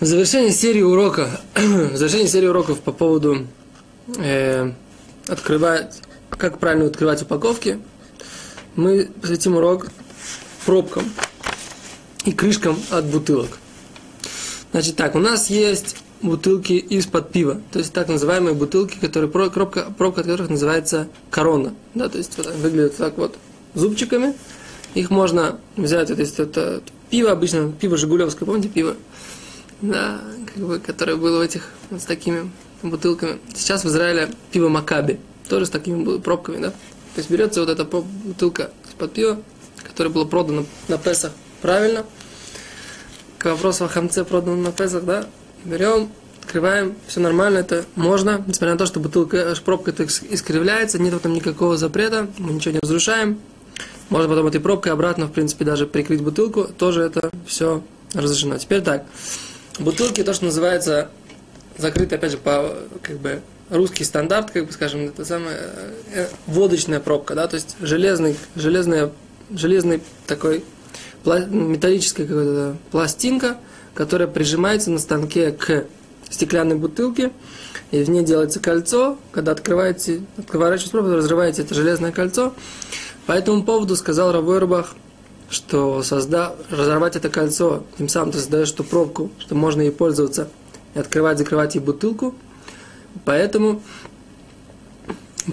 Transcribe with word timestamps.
В 0.00 0.04
завершении 0.04 0.50
серии 0.50 0.82
урока, 0.82 1.40
в 1.56 1.96
завершении 1.96 2.28
серии 2.28 2.46
уроков 2.46 2.78
по 2.78 2.92
поводу 2.92 3.48
э, 4.16 4.70
открывать, 5.26 6.00
как 6.30 6.60
правильно 6.60 6.86
открывать 6.86 7.20
упаковки, 7.22 7.80
мы 8.76 9.10
посвятим 9.20 9.56
урок 9.56 9.88
пробкам 10.64 11.02
и 12.24 12.30
крышкам 12.30 12.78
от 12.90 13.06
бутылок. 13.06 13.58
Значит 14.70 14.94
так, 14.94 15.16
у 15.16 15.18
нас 15.18 15.50
есть 15.50 15.96
бутылки 16.22 16.74
из-под 16.74 17.32
пива, 17.32 17.60
то 17.72 17.80
есть 17.80 17.92
так 17.92 18.06
называемые 18.06 18.54
бутылки, 18.54 18.98
которые 19.00 19.28
пробка, 19.28 19.92
пробка 19.98 20.22
которых 20.22 20.48
называется 20.48 21.08
корона, 21.28 21.74
да, 21.94 22.08
то 22.08 22.18
есть 22.18 22.38
вот 22.38 22.54
выглядят 22.54 22.96
так 22.96 23.18
вот 23.18 23.36
зубчиками, 23.74 24.34
их 24.94 25.10
можно 25.10 25.58
взять, 25.76 26.10
вот, 26.10 26.20
если 26.20 26.44
это 26.44 26.82
пиво 27.10 27.32
обычно, 27.32 27.72
пиво 27.72 27.96
Жигулевское, 27.96 28.46
помните 28.46 28.68
пиво? 28.68 28.94
Да, 29.80 30.20
как 30.46 30.64
бы, 30.64 30.78
которое 30.80 31.16
было 31.16 31.38
в 31.38 31.40
этих, 31.40 31.70
вот 31.90 32.00
с 32.02 32.04
такими 32.04 32.50
бутылками. 32.82 33.38
Сейчас 33.54 33.84
в 33.84 33.88
Израиле 33.88 34.30
пиво 34.50 34.68
Макаби, 34.68 35.20
тоже 35.48 35.66
с 35.66 35.70
такими 35.70 36.18
пробками, 36.18 36.60
да? 36.60 36.70
То 36.70 37.18
есть 37.18 37.30
берется 37.30 37.60
вот 37.60 37.68
эта 37.68 37.84
бутылка 37.84 38.70
из-под 38.88 39.12
пива, 39.12 39.42
которая 39.84 40.12
была 40.12 40.24
продана 40.24 40.64
на 40.88 40.98
Песах 40.98 41.32
правильно. 41.62 42.04
К 43.38 43.46
вопросу 43.46 43.84
о 43.84 43.88
хамце 43.88 44.24
продано 44.24 44.56
на 44.56 44.72
Песах, 44.72 45.04
да? 45.04 45.26
Берем, 45.64 46.10
открываем, 46.42 46.96
все 47.06 47.20
нормально, 47.20 47.58
это 47.58 47.84
можно, 47.94 48.42
несмотря 48.46 48.72
на 48.72 48.78
то, 48.78 48.86
что 48.86 49.00
бутылка, 49.00 49.54
пробка 49.64 49.90
это 49.90 50.04
искривляется, 50.04 50.98
нет 50.98 51.14
в 51.14 51.18
этом 51.18 51.34
никакого 51.34 51.76
запрета, 51.76 52.28
мы 52.38 52.52
ничего 52.52 52.74
не 52.74 52.80
разрушаем. 52.80 53.38
Можно 54.08 54.28
потом 54.28 54.46
этой 54.46 54.60
пробкой 54.60 54.92
обратно, 54.92 55.26
в 55.26 55.32
принципе, 55.32 55.64
даже 55.64 55.86
прикрыть 55.86 56.22
бутылку, 56.22 56.64
тоже 56.64 57.02
это 57.02 57.30
все 57.46 57.82
разрешено. 58.14 58.56
Теперь 58.58 58.80
так, 58.80 59.04
бутылки, 59.78 60.22
то, 60.22 60.32
что 60.34 60.46
называется 60.46 61.08
закрытый, 61.76 62.18
опять 62.18 62.32
же, 62.32 62.38
по 62.38 62.74
как 63.02 63.18
бы 63.18 63.40
русский 63.70 64.04
стандарт, 64.04 64.50
как 64.50 64.66
бы 64.66 64.72
скажем, 64.72 65.06
это 65.06 65.24
самая 65.24 65.58
э, 66.12 66.28
водочная 66.46 67.00
пробка, 67.00 67.34
да, 67.34 67.46
то 67.46 67.56
есть 67.56 67.76
железный, 67.80 68.36
железная, 68.56 69.10
железный 69.50 70.02
такой 70.26 70.64
металлическая 71.24 72.26
какая-то 72.26 72.76
пластинка, 72.90 73.58
которая 73.94 74.28
прижимается 74.28 74.90
на 74.90 74.98
станке 74.98 75.52
к 75.52 75.84
стеклянной 76.30 76.76
бутылке, 76.76 77.32
и 77.90 78.02
в 78.02 78.10
ней 78.10 78.22
делается 78.22 78.60
кольцо, 78.60 79.18
когда 79.32 79.52
открываете, 79.52 80.22
открываете 80.36 80.90
пробку, 80.90 81.14
разрываете 81.14 81.62
это 81.62 81.74
железное 81.74 82.12
кольцо. 82.12 82.54
По 83.26 83.32
этому 83.32 83.62
поводу 83.64 83.96
сказал 83.96 84.32
Равойрбах, 84.32 84.94
что 85.48 86.02
созда... 86.02 86.54
разорвать 86.70 87.16
это 87.16 87.28
кольцо, 87.28 87.84
тем 87.96 88.08
самым 88.08 88.32
ты 88.32 88.38
создаешь 88.38 88.72
эту 88.72 88.84
пробку, 88.84 89.30
что 89.38 89.54
можно 89.54 89.82
ей 89.82 89.90
пользоваться, 89.90 90.48
и 90.94 90.98
открывать, 90.98 91.38
закрывать 91.38 91.74
ей 91.74 91.80
бутылку. 91.80 92.34
Поэтому, 93.24 93.82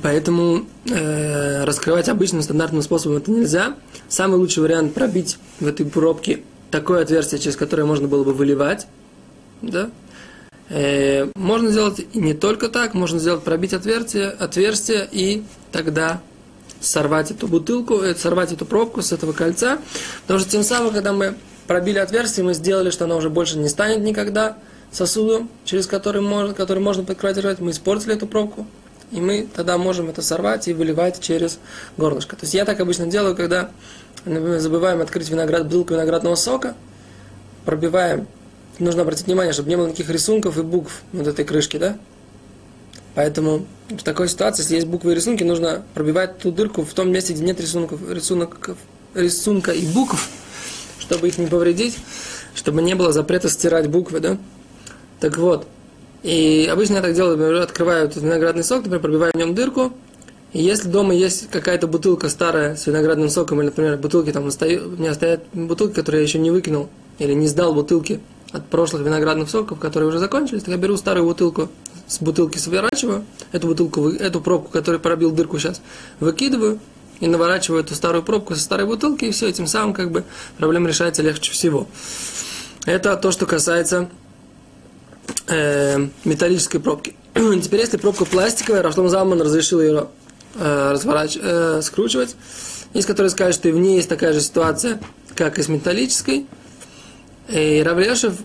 поэтому 0.02 0.66
э, 0.90 1.64
раскрывать 1.64 2.10
обычным 2.10 2.42
стандартным 2.42 2.82
способом 2.82 3.18
это 3.18 3.32
нельзя. 3.32 3.76
Самый 4.08 4.36
лучший 4.36 4.64
вариант 4.64 4.94
пробить 4.94 5.38
в 5.60 5.68
этой 5.68 5.86
пробке 5.86 6.42
такое 6.72 7.02
отверстие, 7.02 7.40
через 7.40 7.56
которое 7.56 7.86
можно 7.86 8.08
было 8.08 8.24
бы 8.24 8.34
выливать. 8.34 8.88
Да? 9.62 9.90
Э, 10.70 11.28
можно 11.36 11.70
сделать 11.72 12.06
и 12.12 12.20
не 12.20 12.34
только 12.34 12.70
так, 12.70 12.94
можно 12.94 13.20
сделать 13.20 13.44
пробить 13.44 13.74
отверстие, 13.74 14.30
отверстие 14.30 15.08
и 15.12 15.44
тогда 15.72 16.22
сорвать 16.86 17.32
эту 17.32 17.48
бутылку, 17.48 18.02
э, 18.02 18.16
сорвать 18.16 18.52
эту 18.52 18.66
пробку 18.66 19.02
с 19.02 19.12
этого 19.12 19.34
кольца, 19.34 19.80
потому 20.22 20.40
что 20.40 20.50
тем 20.50 20.64
самым, 20.64 20.94
когда 20.94 21.14
мы 21.14 21.36
пробили 21.68 21.98
отверстие, 21.98 22.46
мы 22.46 22.54
сделали, 22.54 22.92
что 22.92 23.06
оно 23.06 23.18
уже 23.18 23.30
больше 23.30 23.58
не 23.58 23.70
станет 23.70 24.00
никогда 24.00 24.58
сосудом, 24.92 25.50
через 25.66 25.88
который 25.88 26.22
можно, 26.22 26.54
который 26.54 26.80
можно 26.80 27.04
подкрадировать, 27.04 27.60
мы 27.60 27.72
испортили 27.72 28.16
эту 28.16 28.28
пробку, 28.28 28.68
и 29.12 29.20
мы 29.20 29.48
тогда 29.54 29.78
можем 29.78 30.10
это 30.10 30.22
сорвать 30.22 30.68
и 30.68 30.74
выливать 30.74 31.20
через 31.20 31.60
горлышко. 31.98 32.36
То 32.36 32.44
есть 32.44 32.54
я 32.54 32.66
так 32.66 32.80
обычно 32.80 33.08
делаю, 33.08 33.36
когда 33.36 33.72
например, 34.26 34.60
забываем 34.60 35.02
открыть 35.02 35.30
виноград, 35.30 35.66
бутылку 35.66 35.94
виноградного 35.94 36.36
сока, 36.36 36.76
пробиваем. 37.66 38.28
Нужно 38.80 39.04
обратить 39.04 39.28
внимание, 39.28 39.54
чтобы 39.54 39.70
не 39.70 39.78
было 39.78 39.88
никаких 39.88 40.10
рисунков 40.10 40.58
и 40.58 40.62
букв 40.62 41.02
над 41.14 41.28
этой 41.28 41.46
крышки, 41.46 41.78
да? 41.78 41.98
Поэтому 43.16 43.66
в 43.90 44.04
такой 44.04 44.28
ситуации, 44.28 44.62
если 44.62 44.76
есть 44.76 44.88
буквы 44.88 45.14
и 45.14 45.16
рисунки, 45.16 45.44
нужно 45.44 45.84
пробивать 45.94 46.38
ту 46.40 46.52
дырку 46.52 46.84
в 46.84 46.94
том 46.94 47.12
месте, 47.12 47.34
где 47.34 47.44
нет 47.44 47.60
рисунков, 47.62 48.00
рисунок, 48.10 48.72
рисунка 49.14 49.72
и 49.72 49.86
букв, 49.88 50.30
чтобы 51.00 51.30
их 51.30 51.38
не 51.38 51.48
повредить, 51.48 51.98
чтобы 52.54 52.82
не 52.82 52.94
было 52.94 53.14
запрета 53.14 53.50
стирать 53.50 53.90
буквы, 53.90 54.20
да? 54.20 54.38
Так 55.22 55.38
вот, 55.38 55.66
и 56.24 56.70
обычно 56.72 56.96
я 56.96 57.02
так 57.02 57.14
делаю, 57.14 57.38
например, 57.38 57.62
открываю 57.62 58.06
этот 58.06 58.22
виноградный 58.22 58.64
сок, 58.64 58.80
например, 58.80 59.00
пробиваю 59.00 59.32
в 59.34 59.38
нем 59.38 59.56
дырку, 59.56 59.94
и 60.52 60.62
если 60.62 60.90
дома 60.90 61.14
есть 61.14 61.50
какая-то 61.50 61.88
бутылка 61.88 62.28
старая 62.30 62.76
с 62.76 62.86
виноградным 62.88 63.30
соком, 63.30 63.60
или, 63.60 63.68
например, 63.68 63.98
бутылки 63.98 64.32
там 64.32 64.48
остаются, 64.48 64.88
у 64.88 64.92
меня 64.92 65.14
стоят 65.14 65.44
бутылки, 65.54 65.94
которые 65.94 66.22
я 66.22 66.28
еще 66.28 66.40
не 66.40 66.52
выкинул, 66.52 66.90
или 67.20 67.34
не 67.34 67.48
сдал 67.48 67.74
бутылки 67.74 68.20
от 68.52 68.66
прошлых 68.68 69.04
виноградных 69.04 69.50
соков, 69.50 69.80
которые 69.80 70.10
уже 70.10 70.20
закончились, 70.20 70.64
так 70.64 70.74
я 70.74 70.78
беру 70.78 70.98
старую 70.98 71.26
бутылку, 71.26 71.70
с 72.08 72.20
бутылки 72.20 72.58
сворачиваю, 72.58 73.26
эту 73.52 73.68
бутылку, 73.68 74.10
эту 74.10 74.42
пробку, 74.42 74.72
которая 74.72 75.00
пробил 75.00 75.32
дырку 75.32 75.60
сейчас, 75.60 75.82
выкидываю, 76.20 76.80
и 77.20 77.28
наворачиваю 77.28 77.82
эту 77.82 77.96
старую 77.96 78.24
пробку 78.24 78.56
со 78.56 78.62
старой 78.62 78.86
бутылки, 78.86 79.26
и 79.26 79.32
все, 79.32 79.48
этим 79.48 79.68
самым 79.68 79.94
как 79.94 80.12
бы 80.12 80.24
проблема 80.58 80.88
решается 80.88 81.22
легче 81.22 81.52
всего. 81.52 81.88
Это 82.86 83.16
то, 83.16 83.32
что 83.32 83.46
касается 83.46 84.10
э, 85.48 86.08
металлической 86.24 86.80
пробки. 86.80 87.16
Теперь, 87.34 87.80
если 87.80 87.98
пробка 87.98 88.26
пластиковая, 88.26 88.82
Рашлом 88.82 89.10
Залман 89.10 89.42
разрешил 89.42 89.82
ее 89.82 90.08
э, 90.56 90.92
разворач... 90.92 91.38
э, 91.42 91.82
скручивать. 91.82 92.36
Есть, 92.94 93.08
которые 93.08 93.30
скажут, 93.30 93.56
что 93.56 93.70
и 93.70 93.72
в 93.72 93.78
ней 93.78 93.98
есть 93.98 94.10
такая 94.10 94.34
же 94.34 94.42
ситуация, 94.42 95.00
как 95.36 95.58
и 95.60 95.64
с 95.64 95.68
металлической. 95.68 96.46
И 97.50 97.84
Равлешев 97.86 98.36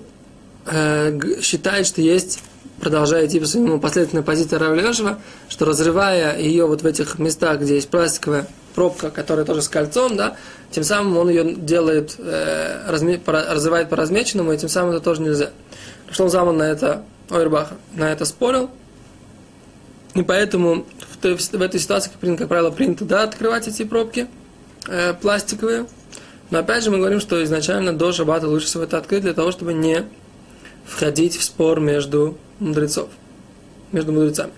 э, 0.66 1.40
считает, 1.42 1.86
что 1.86 2.00
есть, 2.00 2.40
продолжая 2.80 3.26
идти 3.26 3.38
по 3.38 3.46
своему 3.46 3.78
последовательной 3.78 4.22
позиции 4.22 4.56
Равлешева, 4.56 5.18
что 5.48 5.64
разрывая 5.64 6.38
ее 6.38 6.66
вот 6.66 6.82
в 6.82 6.86
этих 6.86 7.18
местах, 7.18 7.60
где 7.60 7.74
есть 7.74 7.88
пластиковая 7.88 8.46
пробка, 8.74 9.10
которая 9.10 9.44
тоже 9.44 9.62
с 9.62 9.68
кольцом, 9.68 10.16
да, 10.16 10.36
тем 10.70 10.84
самым 10.84 11.18
он 11.18 11.28
ее 11.28 11.54
делает, 11.54 12.16
э, 12.18 12.88
разме, 12.88 13.18
по, 13.18 13.32
разрывает 13.32 13.88
по 13.88 13.96
размеченному, 13.96 14.52
и 14.52 14.56
тем 14.56 14.68
самым 14.68 14.92
это 14.92 15.00
тоже 15.00 15.22
нельзя. 15.22 15.50
Что 16.10 16.24
он 16.24 16.30
Шломзаман 16.30 16.56
на 16.56 16.62
это, 16.64 17.02
Ойрбах, 17.28 17.72
на 17.94 18.10
это 18.10 18.24
спорил, 18.24 18.70
и 20.14 20.22
поэтому 20.22 20.86
в, 21.22 21.36
в 21.36 21.62
этой 21.62 21.80
ситуации, 21.80 22.10
как, 22.20 22.38
как 22.38 22.48
правило, 22.48 22.70
принято 22.70 23.04
да, 23.04 23.22
открывать 23.24 23.68
эти 23.68 23.84
пробки 23.84 24.28
э, 24.88 25.14
пластиковые. 25.14 25.86
Но 26.50 26.58
опять 26.58 26.82
же 26.82 26.90
мы 26.90 26.98
говорим, 26.98 27.20
что 27.20 27.42
изначально 27.44 27.92
до 27.92 28.12
шаббата 28.12 28.48
лучше 28.48 28.66
всего 28.66 28.82
это 28.82 28.98
открыть 28.98 29.22
для 29.22 29.34
того, 29.34 29.52
чтобы 29.52 29.72
не 29.72 30.04
входить 30.84 31.36
в 31.36 31.44
спор 31.44 31.80
между 31.80 32.36
мудрецов, 32.58 33.08
между 33.92 34.12
мудрецами. 34.12 34.52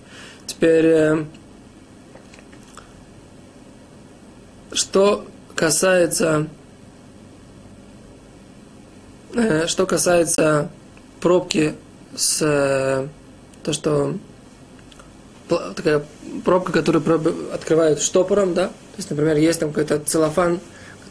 Теперь, 0.45 0.85
э, 0.85 1.25
что 4.71 5.25
касается, 5.55 6.47
э, 9.33 9.67
что 9.67 9.85
касается 9.85 10.69
пробки 11.21 11.75
с 12.15 12.41
э, 12.41 13.07
то, 13.63 13.73
что 13.73 14.15
такая 15.47 16.03
пробка, 16.43 16.71
которую 16.71 17.53
открывают 17.53 18.01
штопором, 18.01 18.53
да, 18.53 18.67
то 18.67 18.97
есть, 18.97 19.09
например, 19.09 19.37
есть 19.37 19.59
там 19.59 19.69
какой-то 19.69 19.99
целлофан, 19.99 20.59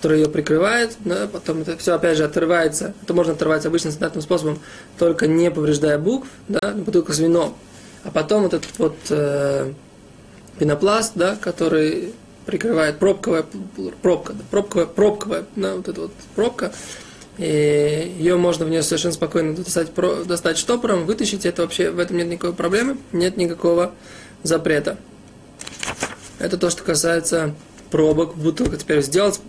который 0.02 0.19
ее 0.19 0.28
прикрывает, 0.28 0.96
да, 1.04 1.28
потом 1.32 1.60
это 1.60 1.78
все 1.78 1.94
опять 1.94 2.16
же 2.16 2.25
отрывается, 2.25 2.93
это 3.04 3.14
можно 3.14 3.34
отрывать 3.34 3.64
обычным 3.66 3.93
стандартным 3.93 4.20
способом, 4.20 4.58
только 4.99 5.28
не 5.28 5.49
повреждая 5.49 5.96
букв, 5.96 6.26
да, 6.49 6.72
бутылка 6.72 7.12
с 7.12 7.20
вином, 7.20 7.54
а 8.02 8.10
потом 8.10 8.43
вот 8.43 8.52
этот 8.52 8.76
вот 8.78 8.96
э, 9.10 9.72
пенопласт, 10.58 11.12
да, 11.14 11.37
который 11.37 12.14
прикрывает 12.46 12.99
пробковая 12.99 13.44
пробка, 14.02 14.32
да, 14.32 14.43
пробковая, 14.50 14.87
пробковая, 14.87 15.44
да, 15.54 15.76
вот 15.76 15.88
эта 15.88 16.00
вот 16.00 16.12
пробка, 16.34 16.72
и 17.38 18.12
ее 18.19 18.37
можно 18.37 18.64
в 18.64 18.70
нее 18.70 18.82
совершенно 18.82 19.14
спокойно 19.14 19.55
достать, 19.55 19.94
достать 20.26 20.58
штопором, 20.58 21.06
вытащить, 21.06 21.46
это 21.46 21.62
вообще, 21.62 21.90
в 21.90 22.00
этом 22.00 22.16
нет 22.16 22.26
никакой 22.26 22.55
проблемы, 22.55 22.98
нет 23.12 23.37
никакого 23.37 23.93
запрета. 24.43 24.96
Это 26.40 26.58
то, 26.58 26.70
что 26.70 26.82
касается 26.82 27.55
пробок 27.93 28.34
в 28.34 28.43
бутылках. 28.43 28.81
Теперь 28.81 29.02
сделать 29.02 29.40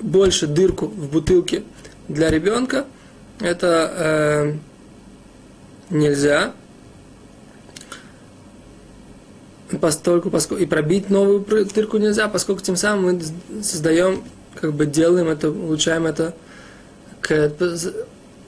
больше 0.00 0.46
дырку 0.46 0.86
в 0.86 1.10
бутылке 1.10 1.64
для 2.08 2.30
ребенка, 2.30 2.86
это 3.40 3.92
э, 3.96 4.54
нельзя. 5.90 6.52
Постольку, 9.80 10.30
поскольку, 10.30 10.62
и 10.62 10.66
пробить 10.66 11.10
новую 11.10 11.40
дырку 11.40 11.98
нельзя, 11.98 12.28
поскольку 12.28 12.60
тем 12.60 12.76
самым 12.76 13.04
мы 13.04 13.62
создаем, 13.62 14.24
как 14.60 14.72
бы 14.72 14.84
делаем 14.86 15.28
это, 15.28 15.50
улучшаем 15.50 16.06
это 16.06 16.34
к, 17.20 17.52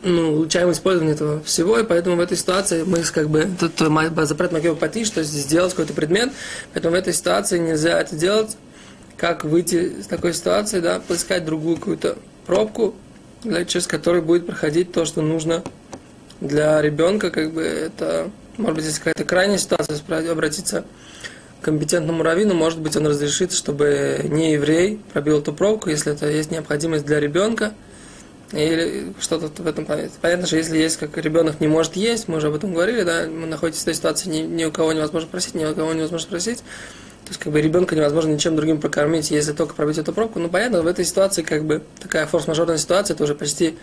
ну, 0.03 0.33
улучшаем 0.33 0.73
использование 0.73 1.15
этого 1.15 1.41
всего, 1.45 1.79
и 1.79 1.85
поэтому 1.85 2.17
в 2.17 2.21
этой 2.21 2.37
ситуации 2.37 2.83
мы 2.83 3.03
как 3.05 3.29
бы, 3.29 3.49
тут 3.59 3.79
запрет 4.27 4.51
Макева 4.51 4.75
Пати, 4.75 5.05
что 5.05 5.23
сделать 5.23 5.71
какой-то 5.73 5.93
предмет, 5.93 6.33
поэтому 6.73 6.97
в 6.97 6.99
этой 6.99 7.13
ситуации 7.13 7.59
нельзя 7.59 8.01
это 8.01 8.17
делать, 8.17 8.57
как 9.23 9.45
выйти 9.45 10.01
из 10.01 10.07
такой 10.09 10.35
ситуации, 10.35 10.81
да, 10.81 10.99
поискать 10.99 11.45
другую 11.45 11.77
какую-то 11.77 12.17
пробку, 12.45 12.93
да, 13.45 13.65
через 13.65 13.87
которую 13.87 14.25
будет 14.25 14.47
проходить 14.47 14.91
то, 14.91 15.05
что 15.05 15.23
нужно 15.23 15.63
для 16.41 16.83
ребенка, 16.83 17.31
как 17.31 17.53
бы 17.53 17.63
это, 17.63 18.33
может 18.57 18.75
быть, 18.75 18.85
если 18.85 18.99
какая-то 18.99 19.23
крайняя 19.23 19.59
ситуация, 19.59 20.01
обратиться 20.29 20.85
к 21.61 21.65
компетентному 21.65 22.25
раввину, 22.25 22.55
может 22.55 22.81
быть, 22.81 22.97
он 22.97 23.07
разрешит, 23.07 23.53
чтобы 23.53 24.23
не 24.25 24.55
еврей 24.55 25.01
пробил 25.13 25.39
эту 25.39 25.53
пробку, 25.53 25.89
если 25.89 26.13
это 26.13 26.29
есть 26.29 26.51
необходимость 26.51 27.07
для 27.07 27.21
ребенка, 27.21 27.75
или 28.51 29.15
что-то 29.21 29.63
в 29.63 29.67
этом 29.69 29.87
плане. 29.87 30.11
Понятно, 30.21 30.49
что 30.49 30.57
если 30.57 30.77
есть, 30.77 30.97
как 30.97 31.17
ребенок 31.17 31.61
не 31.61 31.69
может 31.69 31.95
есть, 31.95 32.27
мы 32.27 32.39
уже 32.39 32.49
об 32.49 32.57
этом 32.57 32.75
говорили, 32.75 33.05
да, 33.05 33.29
мы 33.29 33.47
находитесь 33.47 33.83
в 33.83 33.85
той 33.85 33.95
ситуации, 33.95 34.29
ни, 34.31 34.39
ни 34.39 34.65
у 34.65 34.73
кого 34.73 34.93
невозможно 34.93 35.29
просить, 35.29 35.55
ни 35.55 35.65
у 35.65 35.73
кого 35.77 35.93
невозможно 35.93 36.27
спросить. 36.27 36.65
Есть, 37.33 37.43
как 37.43 37.51
бы, 37.51 37.63
ребенка 37.63 37.97
невозможно 37.97 38.31
ничем 38.31 38.57
другим 38.57 38.79
прокормить, 38.79 39.31
если 39.31 39.53
только 39.53 39.75
пробить 39.75 39.97
эту 39.97 40.13
пробку. 40.13 40.39
Ну, 40.39 40.51
понятно, 40.51 40.83
в 40.83 40.87
этой 40.87 41.07
ситуации, 41.07 41.41
как 41.41 41.65
бы, 41.65 41.81
такая 41.99 42.27
форс-мажорная 42.27 42.77
ситуация, 42.77 43.15
это 43.15 43.25
уже 43.25 43.35
почти 43.35 43.79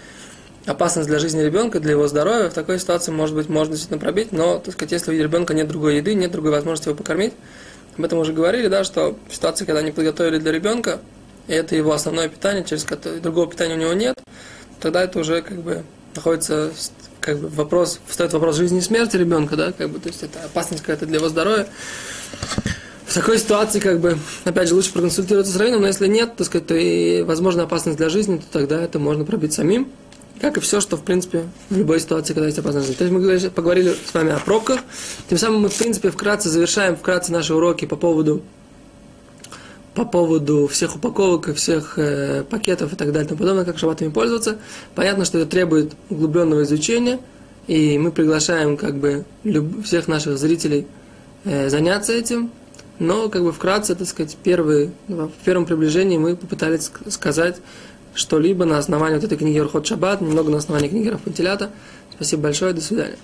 опасность 0.68 1.10
для 1.10 1.18
жизни 1.18 1.42
ребенка, 1.42 1.80
для 1.80 1.94
его 1.94 2.07
здоровья. 2.07 2.51
В 2.51 2.54
такой 2.54 2.78
ситуации, 2.80 3.12
может 3.12 3.36
быть, 3.36 3.50
можно 3.50 3.72
действительно 3.72 4.00
пробить, 4.00 4.31
но, 4.31 4.60
так 4.60 4.75
сказать, 4.75 4.92
если 4.92 5.18
у 5.18 5.19
ребенка 5.19 5.56
нет 5.56 5.68
другой 5.68 5.98
еды, 5.98 6.13
нет 6.13 6.31
другой 6.31 6.51
возможности 6.51 6.90
его 6.90 6.96
покормить, 6.96 7.34
об 7.98 8.06
этом 8.06 8.19
уже 8.19 8.34
говорили, 8.34 8.68
да, 8.68 8.84
что 8.84 9.18
в 9.28 9.34
ситуации, 9.34 9.66
когда 9.66 9.80
они 9.80 9.92
подготовили 9.92 10.38
для 10.38 10.52
ребенка, 10.52 11.00
и 11.48 11.54
это 11.54 11.75
его 11.75 11.92
основное 11.92 12.30
питание, 12.30 12.63
через 12.63 12.84
которое 12.84 13.19
другого 13.19 13.50
питания 13.50 13.74
у 13.74 13.80
него 13.80 13.94
нет, 13.94 14.16
тогда 14.80 15.04
это 15.04 15.18
уже 15.18 15.42
как 15.42 15.57
бы 15.57 15.84
находится 16.13 16.69
как 17.19 17.40
бы 17.40 17.48
вопрос, 17.48 18.00
встает 18.06 18.31
вопрос 18.34 18.57
жизни 18.57 18.78
и 18.78 18.81
смерти 18.81 19.18
ребенка, 19.18 19.56
да, 19.56 19.72
как 19.72 19.90
бы, 19.90 20.00
то 20.00 20.10
есть 20.10 20.22
это 20.22 20.44
опасность 20.44 20.84
какая-то 20.84 21.07
для 21.07 21.18
его 21.18 21.30
здоровья. 21.30 21.66
В 23.10 23.14
такой 23.16 23.40
ситуации, 23.40 23.80
как 23.80 24.00
бы, 24.00 24.20
опять 24.46 24.70
же, 24.70 24.76
лучше 24.76 24.94
проконсультироваться 24.94 25.52
с 25.52 25.56
раввином, 25.56 25.82
но 25.82 25.88
если 25.88 26.06
нет, 26.06 26.36
так 26.36 26.46
сказать, 26.46 26.68
то 26.68 26.76
и 26.76 27.24
возможна 27.24 27.64
опасность 27.64 27.98
для 27.98 28.08
жизни, 28.08 28.38
то 28.38 28.60
тогда 28.60 28.80
это 28.84 29.00
можно 29.00 29.26
пробить 29.26 29.52
самим. 29.52 29.88
Как 30.40 30.58
и 30.58 30.60
все, 30.60 30.80
что, 30.80 30.96
в 30.96 31.04
принципе, 31.04 31.46
в 31.72 31.78
любой 31.78 32.02
ситуации, 32.02 32.34
когда 32.34 32.46
есть 32.46 32.60
опасность. 32.60 32.96
То 32.96 33.04
есть 33.04 33.12
мы 33.12 33.50
поговорили 33.50 33.96
с 34.06 34.14
вами 34.14 34.32
о 34.32 34.38
пробках. 34.38 34.82
Тем 35.28 35.40
самым 35.40 35.64
мы, 35.64 35.70
в 35.70 35.76
принципе, 35.76 36.12
вкратце 36.12 36.50
завершаем 36.50 36.96
вкратце 36.96 37.32
наши 37.32 37.52
уроки 37.52 37.86
по 37.86 37.96
поводу 37.96 38.44
по 39.96 40.06
поводу 40.06 40.68
всех 40.68 40.96
упаковок 40.96 41.50
и 41.50 41.54
всех 41.54 41.98
э, 41.98 42.44
пакетов 42.48 42.94
и 42.94 42.96
так 42.96 43.12
далее 43.12 43.26
и 43.26 43.28
тому 43.28 43.40
подобное, 43.40 43.66
как 43.66 43.80
шабатами 43.80 44.10
пользоваться. 44.10 44.60
Понятно, 44.94 45.26
что 45.26 45.40
это 45.40 45.50
требует 45.50 45.94
углубленного 46.12 46.62
изучения, 46.62 47.20
и 47.66 47.98
мы 47.98 48.12
приглашаем 48.12 48.78
как 48.78 48.98
бы 48.98 49.26
люб- 49.44 49.84
всех 49.84 50.08
наших 50.08 50.38
зрителей 50.38 50.86
э, 51.44 51.70
заняться 51.70 52.14
этим. 52.14 52.52
Но 53.00 53.30
как 53.30 53.44
бы 53.44 53.51
вкратце, 53.54 53.96
так 53.96 54.07
сказать, 54.07 54.38
первые, 54.44 54.92
в 55.07 55.31
первом 55.46 55.66
приближении 55.66 56.18
мы 56.18 56.36
попытались 56.36 56.92
сказать 57.07 57.57
что-либо 58.13 58.66
на 58.66 58.78
основании 58.78 59.16
вот 59.16 59.24
этой 59.24 59.38
книги 59.38 59.60
Урхот 59.60 59.88
Шаббат, 59.88 60.19
немного 60.19 60.51
на 60.51 60.57
основании 60.57 60.90
книги 60.90 61.07
Рафантилята. 61.07 61.69
Спасибо 62.13 62.44
большое, 62.44 62.74
до 62.74 62.81
свидания. 62.81 63.18